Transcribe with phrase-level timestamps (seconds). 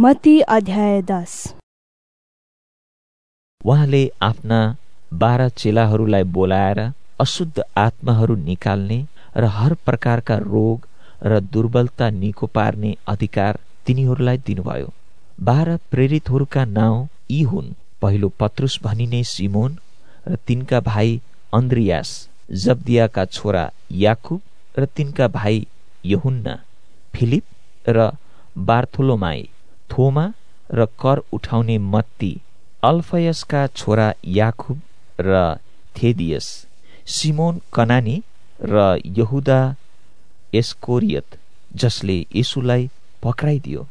[0.00, 1.32] मती अध्याय दस।
[3.60, 4.58] उहाँले आफ्ना
[5.12, 6.80] बाह्र चेलाहरूलाई बोलाएर
[7.20, 8.98] अशुद्ध आत्माहरू निकाल्ने
[9.36, 10.88] र हर प्रकारका रोग
[11.24, 14.92] र दुर्बलता निको पार्ने अधिकार तिनीहरूलाई दिनुभयो।
[15.42, 17.72] बाह्र प्रेरितहरूका नाउँ यी हुन्।
[18.02, 19.78] पहिलो पत्रुस भनिने सिमोन
[20.28, 21.20] र तिनका भाइ
[21.54, 22.18] अन्द्रियास
[22.66, 23.70] जब्दियाका छोरा
[24.02, 24.40] याकुब
[24.78, 25.66] र तिनका भाइ
[26.04, 26.60] यहुन्ना
[27.14, 27.44] फिलिप
[27.88, 28.10] र
[28.68, 29.48] बार्थोलोमाई।
[29.90, 30.26] थोमा
[30.72, 32.32] र कर उठाउने मत्ती
[32.82, 34.80] अल्फयसका छोरा याकुब
[35.20, 35.56] र
[35.96, 36.46] थेदियस
[37.16, 38.16] सिमोन कनानी
[38.62, 39.60] र यहुदा
[40.54, 41.38] एस्कोरियत
[41.76, 42.90] जसले यसुलाई
[43.22, 43.86] पक्राइदियो।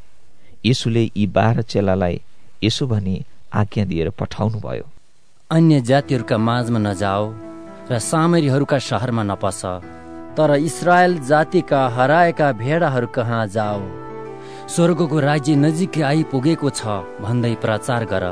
[0.66, 2.21] यसुले यी बाह्र चेलालाई
[2.63, 3.16] यसो भनी
[3.61, 4.85] आज्ञा दिएर पठाउनु भयो
[5.52, 7.25] अन्य जातिहरूका माझमा नजाओ
[7.91, 9.61] र सामरीहरूका सहरमा नपस
[10.38, 14.02] तर इसरायल जातिका हराएका भेडाहरू कहाँ जाओ?
[14.67, 16.81] स्वर्गको राज्य नजिकै आइपुगेको छ
[17.23, 18.26] भन्दै प्रचार गर।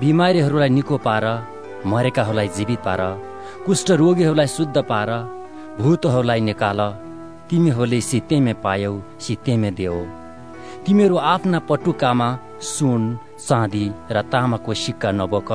[0.00, 1.24] बिमारीहरूलाई निको पार
[1.86, 3.00] मरेकाहरूलाई जीवित पार
[3.66, 5.10] कुष्ठ रोगीहरूलाई शुद्ध पार
[5.80, 6.80] भूतहरूलाई निकाल।
[7.50, 9.98] तिमीहरूले सित्तेमे पायौ सित्तेमे देऊ।
[10.86, 12.28] तिमीहरू आफ्ना पटुकामा
[12.70, 13.02] सुन
[13.38, 15.50] चाँदी र तामाको सिक्का नबोक।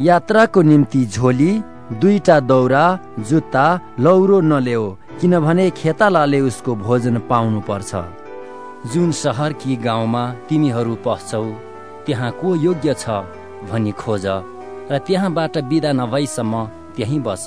[0.00, 1.52] यात्राको निम्ति झोली
[2.00, 2.84] दुईटा दौरा
[3.28, 3.66] जुत्ता
[4.00, 4.84] लौरो नलेऊ
[5.20, 7.90] किनभने खेतालाले उसको भोजन पाउनु पर्छ
[8.84, 11.44] जुन सहर कि गाउँमा तिमीहरू पस्छौ
[12.06, 13.10] त्यहाँ को योग्य छ
[13.70, 14.26] भनी खोज
[14.90, 16.64] र त्यहाँबाट बिदा नभएसम्म
[16.96, 17.44] त्यहीँ बस।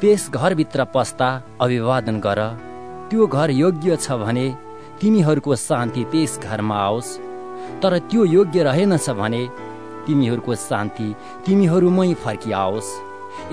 [0.00, 1.28] त्यस घरभित्र पस्दा
[1.60, 2.40] अभिवादन गर।
[3.10, 4.46] त्यो घर योग्य छ भने
[5.00, 7.16] तिमीहरूको शान्ति त्यस घरमा आओस्।
[7.82, 9.42] तर त्यो योग्य रहेनछ भने
[10.06, 11.08] तिमीहरूको शान्ति
[11.46, 12.92] तिमीहरूमै फर्किआओस्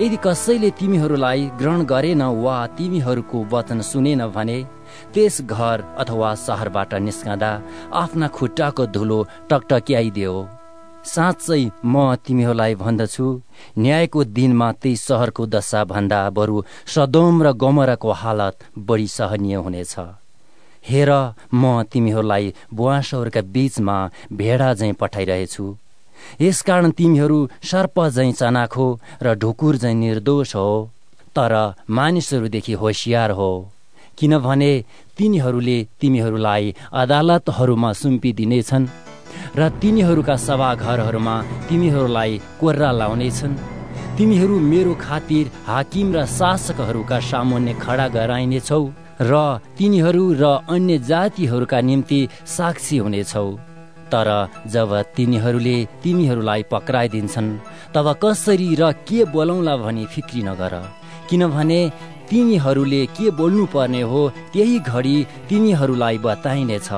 [0.00, 4.58] यदि कसैले तिमीहरूलाई ग्रहण गरेन वा तिमीहरूको वचन सुनेन भने
[5.14, 7.52] त्यस घर अथवा सहरबाट निस्कँदा
[8.02, 9.18] आफ्ना खुट्टाको धुलो
[9.50, 10.34] टकटक्याइदियो।
[11.04, 13.26] साँच्चै म तिमीहरूलाई भन्दछु
[13.78, 16.62] न्यायको दिनमा त्यही सहरको दशा भन्दा बरु
[16.94, 19.94] सदोम र गमराको हालत बढी सहनीय हुनेछ।
[20.84, 21.10] हेर
[21.54, 23.96] म तिमीहरूलाई बुवासहरूका बीचमा
[24.32, 25.66] भेडा झैँ पठाइरहेछु।
[26.40, 27.38] यसकारण तिमीहरू
[27.70, 28.86] सर्प झैँ चनाखो
[29.22, 30.70] र ढुकुर झैँ निर्दोष हो
[31.36, 31.54] तर
[31.90, 33.52] मानिसहरूदेखि होसियार हो।
[34.18, 34.72] किनभने
[35.18, 38.90] तिनीहरूले तिमीहरूलाई अदालतहरूमा सुम्पिदिनेछन्
[39.58, 41.34] र तिनीहरूका सभाघरहरूमा
[41.68, 43.60] तिमीहरूलाई कोर्रा लाउनेछन्।
[44.16, 48.84] तिमीहरू मेरो खातिर हाकिम र शासकहरूका सामुन्ने खडा गराइनेछौ
[49.30, 49.32] र
[49.78, 53.48] तिनीहरू र अन्य जातिहरूका निम्ति साक्षी हुनेछौ।
[54.12, 54.28] तर
[54.68, 57.50] जब तिनीहरूले तिमीहरूलाई पक्राइदिन्छन्
[57.94, 60.74] तब कसरी र के बोलाउला भनी फिक्री नगर।
[61.28, 61.80] किनभने
[62.32, 64.20] तिमीहरूले के बोल्नु पर्ने हो
[64.52, 65.16] त्यही घडी
[65.48, 66.88] तिमीहरूलाई बताइनेछ।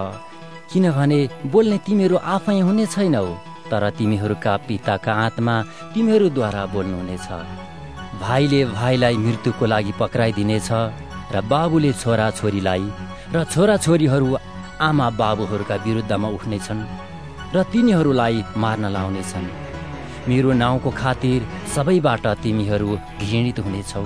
[0.71, 1.19] किनभने
[1.53, 3.27] बोल्ने तिमीहरू आफै हुने छैनौ
[3.71, 5.55] तर तिमीहरूका पिताका आत्मा
[5.95, 7.29] तिमीहरूद्वारा बोल्नुहुनेछ।
[8.23, 10.71] भाइले भाइलाई मृत्युको लागि पक्राइदिनेछ
[11.35, 12.85] र बाबुले छोरा छोरीलाई
[13.35, 14.29] र छोरा छोरीहरू
[14.89, 16.83] आमा बाबुहरूका विरुद्धमा उठ्नेछन्
[17.55, 19.47] र तिनीहरूलाई मार्न लाउनेछन्।
[20.29, 21.41] मेरो नाउँको खातिर
[21.75, 22.91] सबैबाट तिमीहरू
[23.23, 24.05] घृणित हुनेछौ।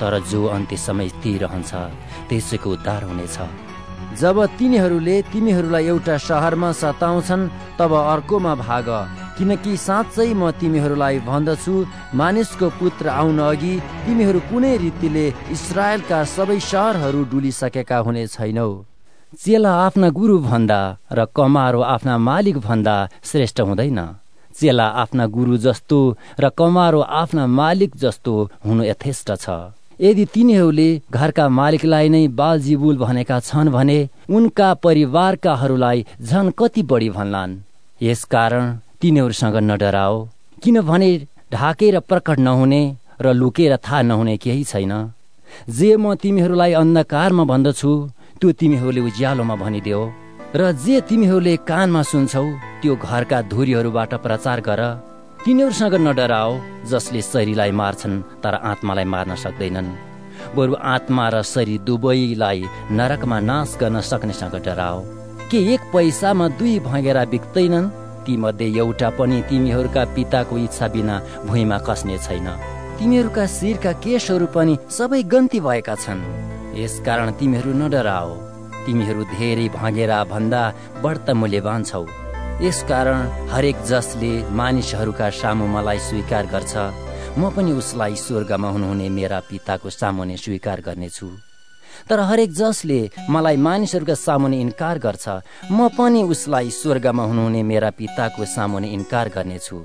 [0.00, 1.08] तर जो अन्त्य समय
[1.42, 1.72] रहन्छ
[2.28, 3.38] त्यसैको उद्धार हुनेछ।
[4.20, 7.48] जब तिनीहरूले तिमीहरूलाई एउटा सहरमा सताउँछन्
[7.78, 8.88] तब अर्कोमा भाग
[9.36, 11.74] किनकि साँच्चै म तिमीहरूलाई भन्दछु
[12.16, 13.74] मानिसको पुत्र आउन अघि
[14.06, 18.70] तिमीहरू कुनै रीतिले इसरायलका सबै सहरहरू डुलिसकेका हुने छैनौ।
[19.36, 20.80] चेला आफ्ना गुरु भन्दा
[21.12, 22.96] र कमारो आफ्ना मालिक भन्दा
[23.28, 24.00] श्रेष्ठ हुँदैन।
[24.56, 25.98] चेला आफ्ना गुरु जस्तो
[26.40, 28.32] र कमारो आफ्ना मालिक जस्तो
[28.64, 33.98] हुनु यथेष्ट छ। यदि तिनीहरूले घरका मालिकलाई नै बालजिबुल भनेका छन् भने
[34.36, 37.58] उनका परिवारकाहरूलाई झन कति बढी भन्लान्।
[38.00, 38.64] यसकारण
[39.00, 40.16] तिनीहरूसँग नडराओ
[40.62, 41.10] किनभने
[41.52, 42.82] ढाकेर प्रकट नहुने
[43.20, 44.92] र लुकेर थाहा नहुने केही छैन।
[45.70, 47.92] जे म तिमीहरूलाई अन्धकारमा भन्दछु
[48.40, 50.02] त्यो तिमीहरूले उज्यालोमा भनिदेऊ
[50.54, 52.46] र जे तिमीहरूले कानमा सुन्छौ
[52.80, 54.82] त्यो घरका धुरीहरूबाट प्रचार गर।
[55.46, 56.52] तिनीहरूसँग नडराओ
[56.90, 59.90] जसले शरीरलाई मार्छन् तर आत्मालाई मार्न सक्दैनन्।
[60.56, 64.98] बरु आत्मा र शरीर दुवैलाई नरकमा नाश गर्न सक्नेसँग डराओ।
[65.50, 67.90] के एक पैसामा दुई भँगेरा बिक्दैनन्?
[68.42, 72.48] मध्ये एउटा पनि तिमीहरूका पिताको इच्छा बिना भुइँमा कस्ने छैन।
[72.98, 76.26] तिमीहरूका शिरका केसहरू पनि सबै गन्ती भएका छन्।
[76.74, 78.30] यसकारण तिमीहरू नडराओ।
[78.82, 80.62] तिमीहरू धेरै भँगेरा भन्दा
[81.02, 82.02] बढ्ता मूल्यवान छौ।
[82.62, 86.74] यसकारण हरेक जसले मानिसहरूका सामु मलाई स्वीकार गर्छ
[87.36, 91.28] म पनि उसलाई स्वर्गमा हुनुहुने मेरा पिताको सामुने स्वीकार गर्नेछु।
[92.08, 95.28] तर हरेक जसले मलाई मानिसहरूका सामुने इन्कार गर्छ
[95.70, 99.78] म पनि उसलाई स्वर्गमा हुनुहुने मेरा पिताको सामुने इन्कार गर्नेछु।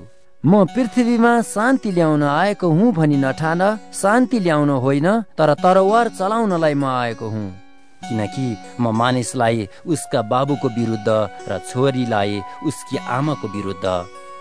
[0.44, 3.62] म पृथ्वीमा शान्ति ल्याउन आएको हुँ भनी नठान
[3.94, 5.08] शान्ति ल्याउन होइन
[5.38, 7.61] तर तरवार चलाउनलाई म आएको हुँ।
[8.08, 8.46] किनकि
[8.80, 11.08] म मानिसलाई उसका बाबुको विरुद्ध
[11.48, 13.86] र छोरीलाई उसकी आमाको विरुद्ध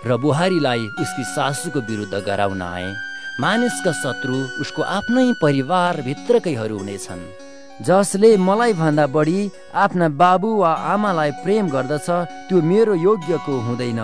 [0.08, 2.90] र बुहारीलाई उसकी सासूको विरुद्ध गराउन आए।
[3.42, 7.24] मानिसका शत्रु उसको आफ्नै परिवारभित्रकैहरू हुनेछन्
[7.88, 9.40] जसले मलाई भन्दा बढी
[9.84, 12.10] आफ्ना बाबु वा आमालाई प्रेम गर्दछ
[12.50, 14.02] त्यो मेरो योग्यको हुँदैन।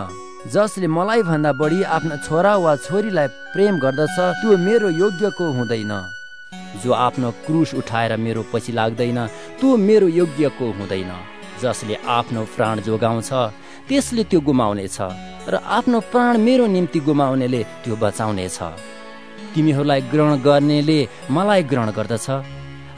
[0.53, 5.93] जसले मलाई भन्दा बढी आफ्ना छोरा वा छोरीलाई प्रेम गर्दछ त्यो मेरो योग्यको हुँदैन।
[6.83, 9.19] जो आफ्नो क्रुस उठाएर मेरो पछि लाग्दैन
[9.59, 11.11] त्यो मेरो योग्यको हुँदैन।
[11.61, 13.31] जसले आफ्नो प्राण जोगाउँछ
[13.87, 14.97] त्यसले त्यो गुमाउनेछ
[15.51, 18.59] र आफ्नो प्राण मेरो निम्ति गुमाउनेले त्यो बचाउनेछ।
[19.53, 20.99] तिमीहरूलाई ग्रहण गर्नेले
[21.35, 22.27] मलाई ग्रहण गर्दछ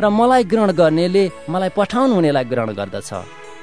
[0.02, 3.12] र मलाई ग्रहण गर्नेले मलाई पठाउनु हुनेलाई ग्रहण गर्दछ।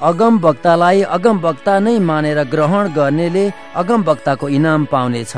[0.09, 3.45] अगम वक्तालाई अगम वक्ता नै मानेर ग्रहण गर्नेले
[3.81, 5.35] अगम वक्ताको इनाम पाउनेछ।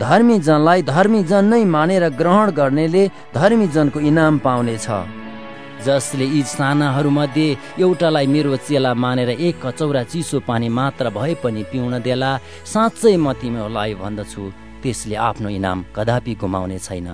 [0.00, 3.02] धर्मी जनलाई धर्मी जन नै मानेर ग्रहण गर्नेले
[3.34, 4.86] धर्मी जनको इनाम पाउनेछ।
[5.86, 7.48] जसले यी सानाहरूमध्ये
[7.80, 12.30] एउटालाई मेरो चेला मानेर एक कचौरा चिसो पानी मात्र भए पनि पिउन देला
[12.72, 14.42] साँच्चै म तिमीहरूलाई भन्दछु।
[14.82, 17.08] त्यसले आफ्नो इनाम कदापि गुमाउने छैन।